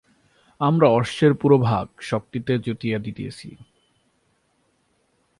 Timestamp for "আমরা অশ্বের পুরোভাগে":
0.61-1.95